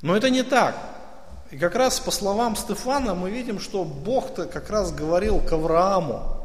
[0.02, 0.91] Но это не так.
[1.52, 6.38] И как раз по словам Стефана мы видим, что Бог-то как раз говорил к Аврааму.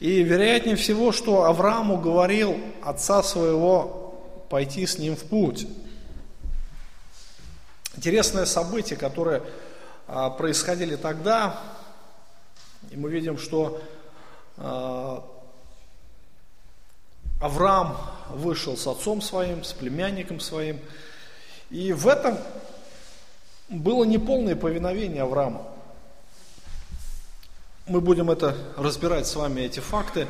[0.00, 5.66] И вероятнее всего, что Аврааму говорил отца своего пойти с ним в путь.
[7.94, 9.42] Интересное событие, которое
[10.06, 11.60] а, происходили тогда,
[12.90, 13.82] и мы видим, что
[14.56, 15.24] а,
[17.38, 17.98] Авраам
[18.30, 20.80] вышел с отцом своим, с племянником своим.
[21.68, 22.38] И в этом
[23.68, 25.66] было неполное повиновение Авраама.
[27.86, 30.26] Мы будем это разбирать с вами, эти факты.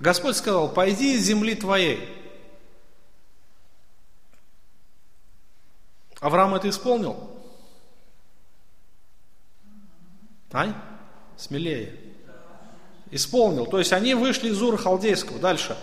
[0.00, 2.08] Господь сказал, пойди из земли твоей.
[6.20, 7.30] Авраам это исполнил?
[10.54, 10.72] Ань?
[11.36, 11.98] Смелее.
[13.10, 13.66] Исполнил.
[13.66, 15.40] То есть они вышли из Ура Халдейского.
[15.40, 15.76] Дальше.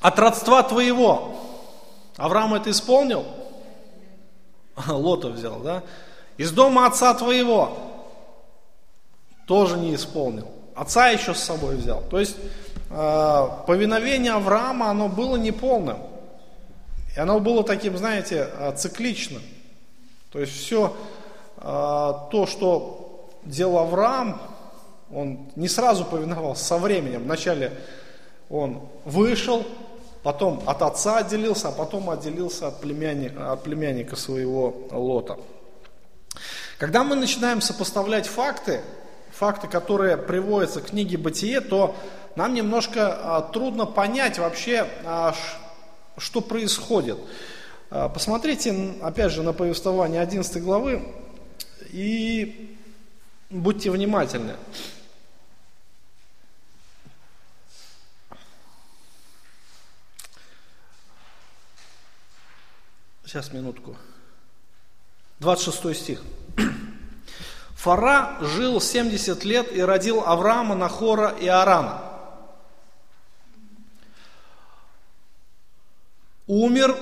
[0.00, 1.39] От родства твоего.
[2.20, 3.24] Авраам это исполнил?
[4.86, 5.82] Лота взял, да?
[6.36, 7.78] Из дома отца твоего.
[9.46, 10.48] Тоже не исполнил.
[10.74, 12.02] Отца еще с собой взял.
[12.10, 12.36] То есть
[12.90, 15.98] э, повиновение Авраама, оно было неполным.
[17.16, 19.42] И оно было таким, знаете, э, цикличным.
[20.30, 20.94] То есть все
[21.56, 24.40] э, то, что делал Авраам,
[25.12, 27.22] он не сразу повиновался, со временем.
[27.22, 27.72] Вначале
[28.50, 29.64] он вышел,
[30.22, 35.38] потом от отца отделился, а потом отделился от племянника, от племянника своего Лота.
[36.78, 38.80] Когда мы начинаем сопоставлять факты,
[39.32, 41.94] факты, которые приводятся к книге «Бытие», то
[42.36, 45.34] нам немножко а, трудно понять вообще, а,
[46.16, 47.18] что происходит.
[47.90, 51.02] А, посмотрите, опять же, на повествование 11 главы
[51.90, 52.76] и
[53.50, 54.54] будьте внимательны.
[63.30, 63.96] Сейчас, минутку.
[65.38, 66.22] 26 стих.
[67.76, 72.02] Фара жил 70 лет и родил Авраама, Нахора и Арана.
[76.48, 76.96] Умер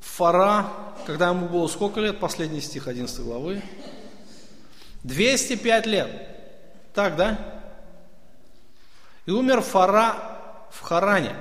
[0.00, 0.70] Фара,
[1.04, 2.18] когда ему было сколько лет?
[2.18, 3.62] Последний стих 11 главы.
[5.02, 6.94] 205 лет.
[6.94, 7.62] Так, да?
[9.26, 10.16] И умер Фара
[10.70, 11.36] в Харане.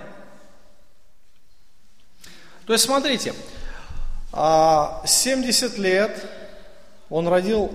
[2.66, 3.34] То есть, смотрите,
[4.34, 6.30] 70 а, лет
[7.10, 7.72] он родил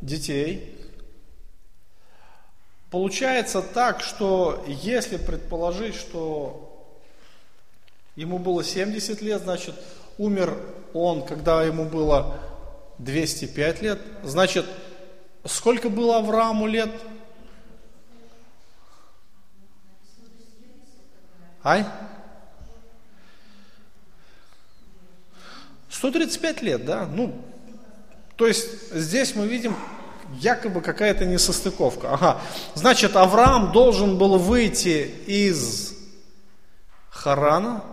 [0.00, 0.74] детей.
[2.90, 6.98] Получается так, что если предположить, что
[8.16, 9.74] ему было 70 лет, значит,
[10.16, 10.58] умер
[10.94, 12.38] он, когда ему было
[12.98, 14.64] 205 лет, значит,
[15.44, 16.90] сколько было Аврааму лет?
[21.62, 21.84] Ай?
[26.02, 27.06] 135 лет, да?
[27.06, 27.32] Ну,
[28.34, 29.76] то есть здесь мы видим
[30.32, 32.14] якобы какая-то несостыковка.
[32.14, 32.40] Ага,
[32.74, 35.94] значит, Авраам должен был выйти из
[37.08, 37.84] Харана.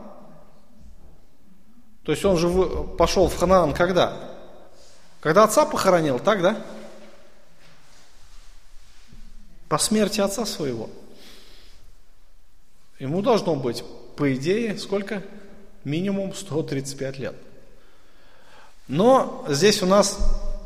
[2.02, 2.50] То есть он же
[2.98, 4.17] пошел в Ханаан когда?
[5.19, 6.65] Когда отца похоронил, так, да?
[9.67, 10.89] По смерти отца своего.
[12.98, 13.84] Ему должно быть,
[14.15, 15.22] по идее, сколько?
[15.84, 17.36] Минимум 135 лет.
[18.89, 20.17] Но здесь у нас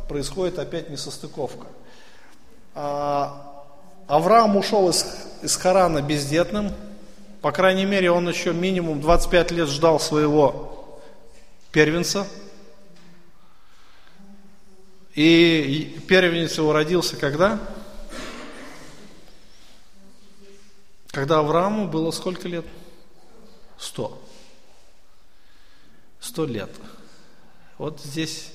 [0.07, 1.67] происходит опять несостыковка.
[2.73, 3.63] А,
[4.07, 5.05] Авраам ушел из,
[5.41, 6.71] из Харана бездетным,
[7.41, 11.01] по крайней мере, он еще минимум 25 лет ждал своего
[11.73, 12.25] первенца.
[15.13, 17.59] И первенец его родился когда?
[21.07, 22.65] Когда Аврааму было сколько лет?
[23.77, 24.17] Сто.
[26.21, 26.71] Сто лет.
[27.83, 28.47] Вот здесь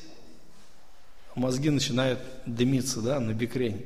[1.34, 3.84] мозги начинают дымиться, да, на бикрень.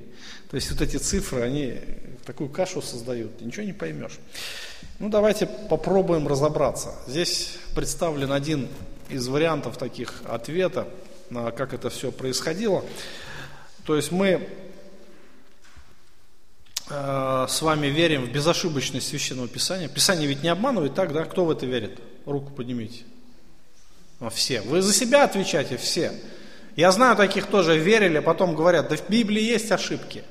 [0.49, 1.81] То есть вот эти цифры, они
[2.25, 4.21] такую кашу создают, ничего не поймешь.
[5.01, 6.95] Ну, давайте попробуем разобраться.
[7.09, 8.69] Здесь представлен один
[9.09, 10.87] из вариантов таких ответа,
[11.29, 12.85] на как это все происходило.
[13.85, 14.49] То есть мы
[16.89, 19.89] э, с вами верим в безошибочность Священного Писания.
[19.89, 21.25] Писание ведь не обманывает, так, да?
[21.25, 21.99] Кто в это верит?
[22.27, 23.03] Руку поднимите.
[24.31, 24.61] Все.
[24.61, 26.13] Вы за себя отвечайте, все.
[26.77, 30.25] Я знаю таких тоже верили, потом говорят, да в Библии есть ошибки.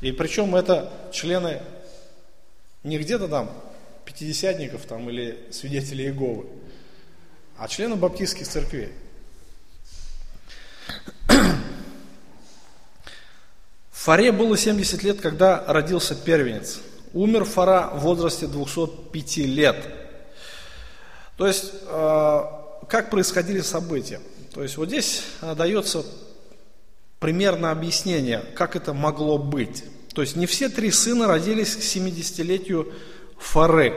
[0.00, 1.62] И причем это члены
[2.82, 3.50] не где-то там
[4.04, 6.46] пятидесятников там, или свидетелей Иеговы,
[7.56, 8.92] а члены баптистских церквей.
[13.92, 16.80] Фаре было 70 лет, когда родился первенец.
[17.14, 19.76] Умер Фара в возрасте 205 лет.
[21.36, 22.40] То есть, э,
[22.88, 24.20] как происходили события?
[24.54, 26.04] То есть, вот здесь э, дается
[27.18, 29.84] примерно объяснение, как это могло быть.
[30.14, 32.92] То есть, не все три сына родились к 70-летию
[33.38, 33.94] Фары.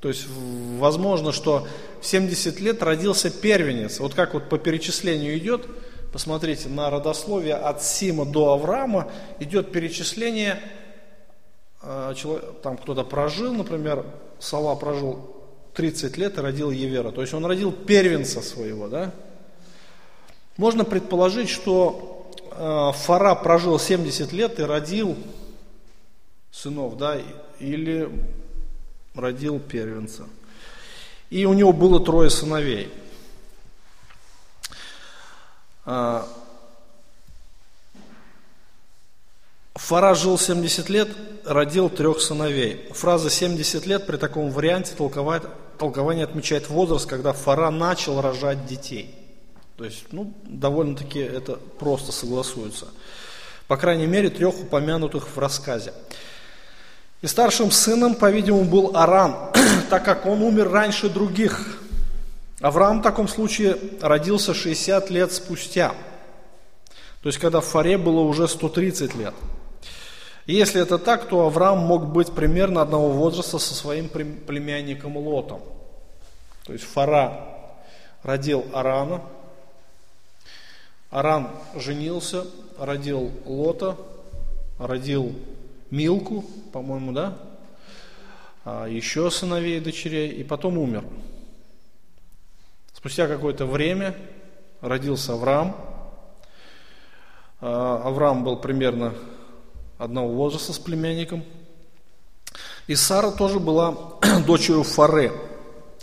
[0.00, 0.26] То есть,
[0.78, 1.66] возможно, что
[2.00, 4.00] в 70 лет родился первенец.
[4.00, 5.66] Вот как вот по перечислению идет–
[6.14, 9.10] Посмотрите, на родословие от Сима до Авраама
[9.40, 10.60] идет перечисление,
[11.84, 12.14] э,
[12.62, 14.04] там кто-то прожил, например,
[14.38, 15.34] Сала прожил
[15.74, 17.10] 30 лет и родил Евера.
[17.10, 19.12] То есть он родил первенца своего, да?
[20.56, 25.16] Можно предположить, что э, Фара прожил 70 лет и родил
[26.50, 27.18] сынов, да,
[27.58, 28.08] или
[29.14, 30.24] родил первенца.
[31.30, 32.92] И у него было трое сыновей–
[35.86, 36.26] а,
[39.74, 41.08] Фара жил 70 лет,
[41.44, 42.88] родил трех сыновей.
[42.92, 49.14] Фраза 70 лет при таком варианте толкование отмечает возраст, когда Фара начал рожать детей.
[49.76, 52.86] То есть, ну, довольно-таки это просто согласуется.
[53.66, 55.92] По крайней мере, трех упомянутых в рассказе.
[57.22, 59.52] И старшим сыном, по-видимому, был Аран,
[59.90, 61.80] так как он умер раньше других.
[62.60, 65.94] Авраам в таком случае родился 60 лет спустя,
[67.22, 69.34] то есть когда Фаре было уже 130 лет.
[70.46, 75.62] И если это так, то Авраам мог быть примерно одного возраста со своим племянником Лотом.
[76.64, 77.40] То есть Фара
[78.22, 79.22] родил Арана,
[81.10, 82.44] Аран женился,
[82.78, 83.96] родил Лота,
[84.78, 85.32] родил
[85.90, 87.38] Милку, по-моему, да?
[88.64, 91.04] А еще сыновей и дочерей, и потом умер.
[92.92, 94.16] Спустя какое-то время
[94.80, 95.76] родился Авраам.
[97.60, 99.14] А, Авраам был примерно
[99.98, 101.44] одного возраста с племянником.
[102.86, 103.96] И Сара тоже была
[104.46, 105.32] дочерью Фаре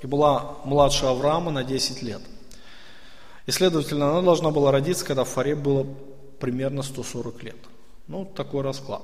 [0.02, 2.22] и была младше Авраама на 10 лет.
[3.46, 5.86] И, следовательно, она должна была родиться, когда Фаре было
[6.40, 7.58] примерно 140 лет.
[8.08, 9.04] Ну, такой расклад.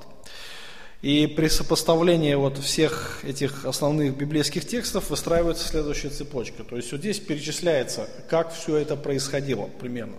[1.02, 6.64] И при сопоставлении вот всех этих основных библейских текстов выстраивается следующая цепочка.
[6.64, 10.16] То есть вот здесь перечисляется, как все это происходило примерно.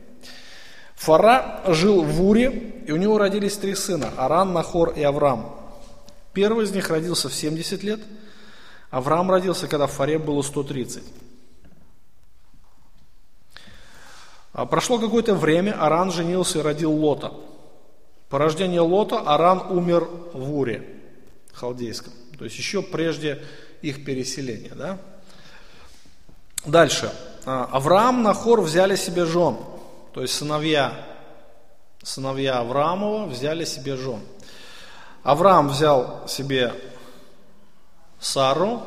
[0.98, 5.54] Фара жил в Уре, и у него родились три сына– Аран, Нахор и Авраам.
[6.32, 8.00] Первый из них родился в 70 лет,
[8.90, 11.02] Авраам родился, когда в Фаре было 130.
[14.52, 17.32] А прошло какое-то время, Аран женился и родил Лота–
[18.28, 20.86] по рождению Лота Аран умер в Уре,
[21.52, 22.12] халдейском.
[22.38, 23.42] То есть еще прежде
[23.80, 24.74] их переселения.
[24.74, 24.98] Да?
[26.66, 27.10] Дальше.
[27.46, 29.56] А, Авраам, Нахор взяли себе жен.
[30.18, 31.06] То есть сыновья,
[32.02, 34.18] сыновья Авраамова взяли себе жен.
[35.22, 36.74] Авраам взял себе
[38.18, 38.82] Сару,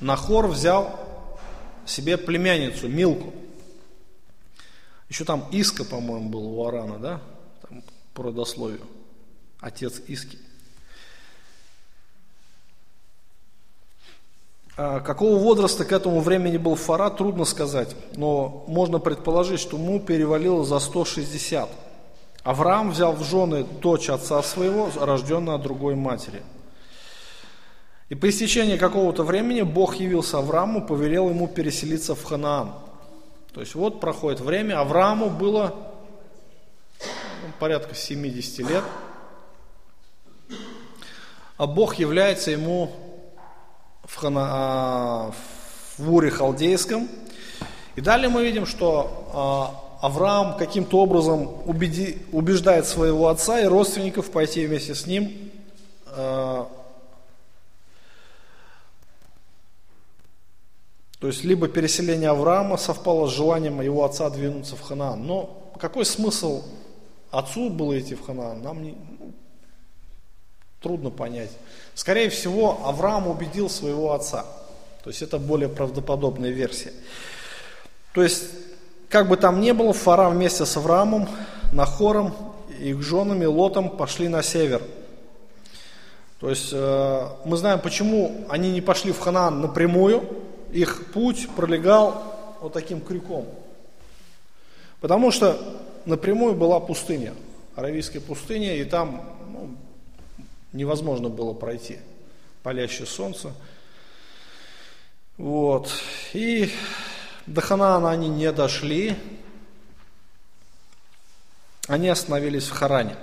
[0.00, 0.98] Нахор взял
[1.86, 3.32] себе племянницу Милку.
[5.08, 7.20] Еще там Иска, по-моему, был у Арана, да?
[8.12, 8.84] по родословию.
[9.60, 10.40] Отец Иски.
[14.78, 20.64] Какого возраста к этому времени был Фара, трудно сказать, но можно предположить, что ему перевалило
[20.64, 21.68] за 160.
[22.44, 26.42] Авраам взял в жены дочь отца своего, рожденную от другой матери.
[28.08, 32.72] И по истечении какого-то времени Бог явился Аврааму, повелел ему переселиться в Ханаан.
[33.52, 35.74] То есть вот проходит время, Аврааму было
[37.58, 38.84] порядка 70 лет.
[41.56, 43.07] А Бог является ему
[44.08, 45.32] в, Хана, а,
[45.98, 47.08] в Уре Халдейском.
[47.94, 49.30] И далее мы видим, что
[50.00, 55.50] а, Авраам каким-то образом убеди, убеждает своего отца и родственников пойти вместе с ним
[56.06, 56.68] а,
[61.20, 65.26] То есть, либо переселение Авраама совпало с желанием его отца двинуться в Ханаан.
[65.26, 66.62] Но какой смысл
[67.32, 68.96] отцу было идти в Ханаан, нам не,
[70.80, 71.50] трудно понять.
[71.94, 74.44] Скорее всего, Авраам убедил своего отца.
[75.02, 76.92] То есть это более правдоподобная версия.
[78.12, 78.44] То есть
[79.08, 81.28] как бы там ни было, Фара вместе с Авраамом,
[81.72, 82.34] Нахором
[82.78, 84.82] и их женами Лотом пошли на север.
[86.40, 90.22] То есть э, мы знаем, почему они не пошли в Ханаан напрямую.
[90.72, 93.46] Их путь пролегал вот таким крюком.
[95.00, 95.58] Потому что
[96.04, 97.34] напрямую была пустыня,
[97.74, 99.37] Аравийская пустыня, и там
[100.72, 101.98] невозможно было пройти.
[102.62, 103.52] Палящее солнце.
[105.36, 105.90] Вот.
[106.32, 106.70] И
[107.46, 109.16] до Ханаана они не дошли.
[111.86, 113.16] Они остановились в Харане.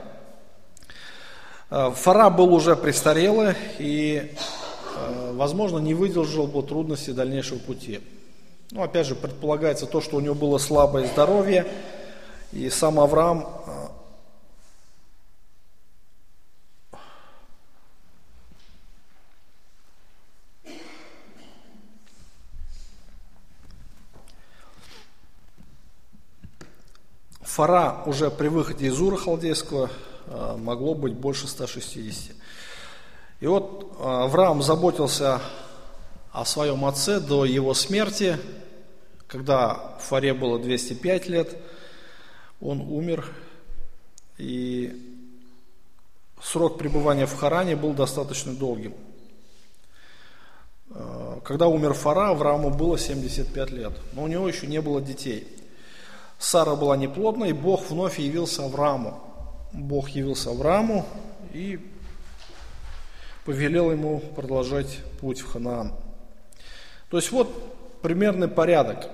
[1.69, 4.33] Э, Фара был уже престарелый и,
[4.95, 8.01] э, возможно, не выдержал бы трудности дальнейшего пути.
[8.71, 11.67] Ну, опять же, предполагается то, что у него было слабое здоровье,
[12.51, 13.85] и сам Авраам э,
[27.55, 29.89] Фара уже при выходе из Ура Халдейского
[30.27, 32.35] э, могло быть больше 160.
[33.39, 35.39] И вот э, Авраам заботился
[36.33, 38.37] о своем отце до его смерти,
[39.27, 41.55] когда Фаре было 205 лет,
[42.59, 43.25] он умер,
[44.37, 45.23] и
[46.43, 48.93] срок пребывания в Харане был достаточно долгим.
[50.89, 55.47] Э, когда умер Фара, Аврааму было 75 лет, но у него еще не было детей–
[56.37, 59.21] Сара была неплодна, и Бог вновь явился Аврааму.
[59.71, 61.05] Бог явился Аврааму
[61.53, 61.79] и
[63.45, 65.93] повелел ему продолжать путь в Ханаан.
[67.09, 69.09] То есть вот примерный порядок.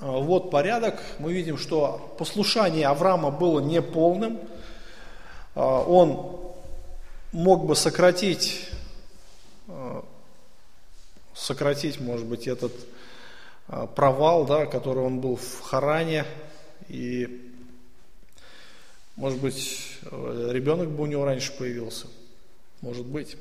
[0.00, 1.02] А, вот порядок.
[1.18, 4.38] Мы видим, что послушание Авраама было неполным.
[5.54, 6.38] А, он
[7.32, 8.68] мог бы сократить,
[9.68, 10.04] а,
[11.34, 12.72] сократить, может быть, этот
[13.94, 16.24] провал, да, который он был в Харане,
[16.90, 17.52] и,
[19.16, 22.06] может быть, ребенок бы у него раньше появился.
[22.80, 23.36] Может быть.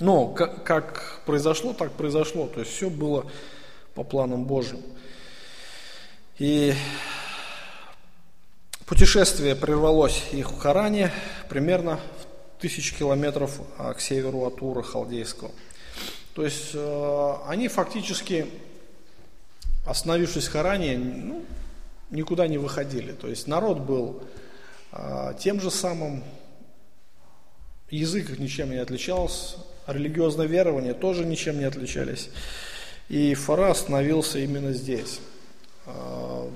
[0.00, 2.48] Но как, произошло, так произошло.
[2.48, 3.30] То есть все было
[3.94, 4.82] по планам Божьим.
[6.38, 6.74] И
[8.86, 11.12] путешествие прервалось их в Харане
[11.48, 12.00] примерно
[12.58, 15.50] в тысячи километров а, к северу от Ура Халдейского.
[16.34, 18.46] То есть э, они фактически,
[19.86, 21.44] остановившись в Харане, ну,
[22.12, 23.12] никуда не выходили.
[23.12, 24.22] То есть народ был
[24.92, 26.22] а, тем же самым,
[27.90, 29.56] язык ничем не отличался,
[29.86, 32.30] религиозное верование тоже ничем не отличались.
[33.08, 35.20] И Фара остановился именно здесь.
[35.86, 36.50] А,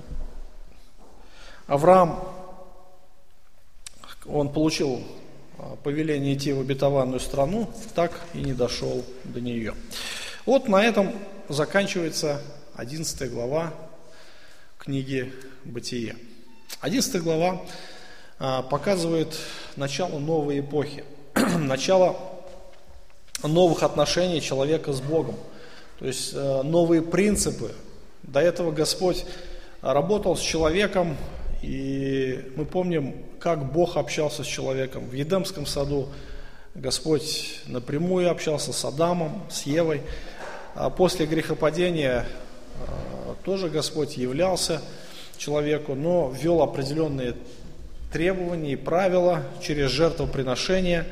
[1.67, 2.23] Авраам,
[4.27, 5.03] он получил
[5.59, 9.75] а, повеление идти в обетованную страну, так и не дошел до нее.
[10.45, 11.13] Вот на этом
[11.49, 12.43] заканчивается
[12.77, 13.73] 11 глава
[14.87, 15.33] книги
[15.65, 16.15] «Бытие».
[16.81, 17.61] 11 глава
[18.39, 19.37] а, показывает
[19.75, 21.03] начало новой эпохи,
[21.59, 22.17] начало
[23.43, 25.35] новых отношений человека с Богом,
[25.99, 27.73] то есть э, новые принципы.
[28.23, 29.25] До этого Господь
[29.83, 31.17] работал с человеком,
[31.63, 35.09] и мы помним, как Бог общался с человеком.
[35.09, 36.11] В Едемском саду
[36.77, 40.03] Господь напрямую общался с Адамом, с Евой.
[40.77, 42.25] А после грехопадения
[43.47, 44.83] тоже Господь являлся
[45.39, 47.37] человеку, но ввел определенные
[48.13, 51.07] требования и правила через жертвоприношение.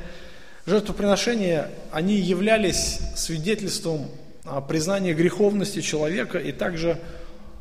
[0.66, 4.08] Жертвоприношения, они являлись свидетельством
[4.44, 6.98] а, признания греховности человека и также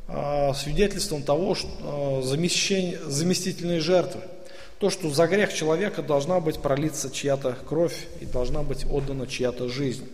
[0.07, 4.21] а, свидетельством того, что а, заместительные жертвы.
[4.79, 9.69] То, что за грех человека должна быть пролиться чья-то кровь и должна быть отдана чья-то
[9.69, 10.09] жизнь.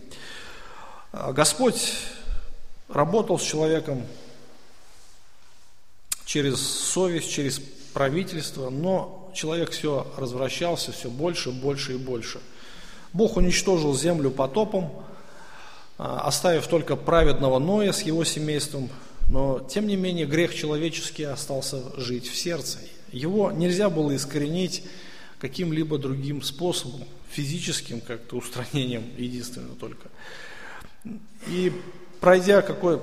[1.12, 1.94] Господь
[2.90, 4.02] работал с человеком
[6.30, 7.60] через совесть, через
[7.92, 12.38] правительство, но человек все развращался все больше, больше и больше.
[13.12, 14.92] Бог уничтожил землю потопом,
[15.98, 18.90] а, оставив только праведного Ноя с его семейством,
[19.28, 22.78] но тем не менее грех человеческий остался жить в сердце.
[23.10, 24.84] Его нельзя было искоренить
[25.40, 30.06] каким-либо другим способом, физическим как-то устранением единственно только.
[31.48, 31.72] И
[32.20, 33.00] пройдя какой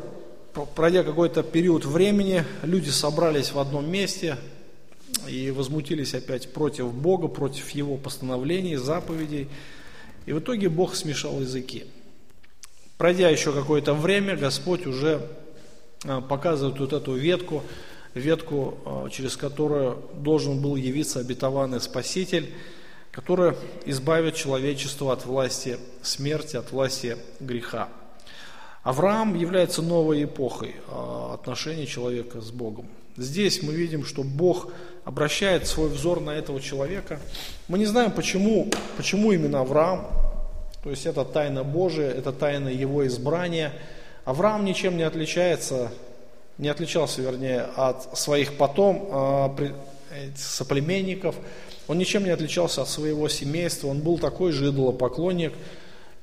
[0.66, 4.38] пройдя какой-то период времени, люди собрались в одном месте
[5.28, 9.48] и возмутились опять против Бога, против Его постановлений, заповедей.
[10.26, 11.86] И в итоге Бог смешал языки.
[12.98, 15.22] Пройдя еще какое-то время, Господь уже
[16.04, 17.64] а, показывает вот эту ветку,
[18.14, 22.54] ветку, а, через которую должен был явиться обетованный Спаситель,
[23.12, 23.56] который
[23.86, 27.90] избавит человечество от власти смерти, от власти греха.
[28.88, 32.86] Авраам является новой эпохой а, отношений человека с Богом.
[33.18, 34.70] Здесь мы видим, что Бог
[35.04, 37.20] обращает свой взор на этого человека.
[37.68, 40.08] Мы не знаем, почему, почему именно Авраам.
[40.86, 43.74] То есть это тайна Божия, это тайна его избрания.
[44.24, 45.92] Авраам ничем не отличается,
[46.58, 49.56] не отличался, вернее, от своих потом а,
[50.38, 51.36] соплеменников.
[51.90, 53.90] Он ничем не отличался от своего семейства.
[53.90, 55.52] Он был такой же идолопоклонник–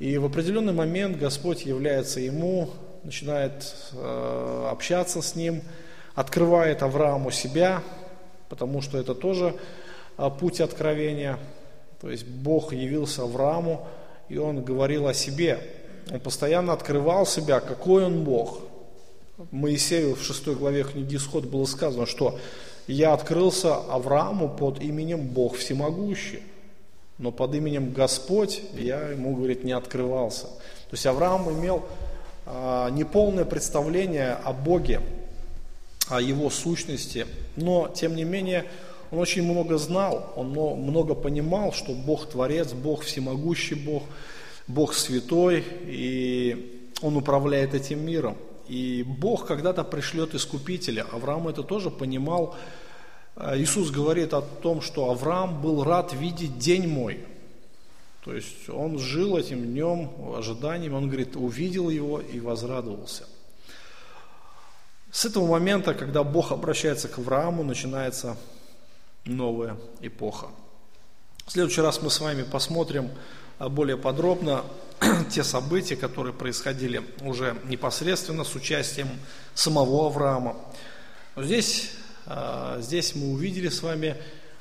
[0.04, 2.68] и в определенный момент Господь является ему,
[3.04, 5.62] начинает э, общаться с ним,
[6.14, 7.82] открывает Аврааму себя,
[8.50, 9.56] потому что это тоже
[10.18, 11.38] э, путь откровения.
[12.02, 13.88] То есть Бог явился Аврааму,
[14.28, 15.58] и он говорил о себе.
[16.12, 18.60] Он постоянно открывал себя, какой он Бог.
[19.52, 22.38] Моисею в 6 главе книги Исход было сказано, что
[22.86, 26.42] «Я открылся Аврааму под именем Бог Всемогущий»
[27.18, 30.46] но под именем Господь я ему, говорит, не открывался.
[30.46, 31.84] То есть Авраам имел
[32.46, 35.00] а, неполное представление о Боге,
[36.08, 38.66] о его сущности, но тем не менее
[39.10, 44.02] он очень много знал, он много понимал, что Бог Творец, Бог Всемогущий Бог,
[44.66, 48.36] Бог Святой, и Он управляет этим миром.
[48.66, 51.06] И Бог когда-то пришлет Искупителя.
[51.12, 52.56] Авраам это тоже понимал,
[53.36, 57.24] Иисус говорит о том, что Авраам был рад видеть день мой.
[58.24, 63.24] То есть он жил этим днем ожиданием, он говорит, увидел его и возрадовался.
[65.10, 68.36] С этого момента, когда Бог обращается к Аврааму, начинается
[69.24, 70.48] новая эпоха.
[71.46, 73.10] В следующий раз мы с вами посмотрим
[73.58, 74.64] а, более подробно
[75.30, 79.08] те события, которые происходили уже непосредственно с участием
[79.54, 80.56] самого Авраама.
[81.36, 82.03] Здесь а,
[82.78, 84.16] здесь мы увидели с вами,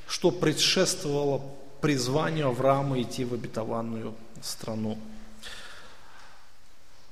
[0.07, 1.41] что предшествовало
[1.81, 4.97] призванию Авраама идти в обетованную страну.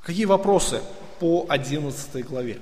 [0.01, 0.81] Какие вопросы
[1.19, 2.59] по 11 главе?